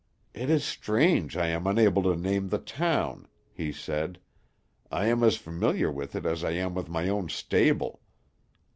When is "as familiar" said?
5.21-5.91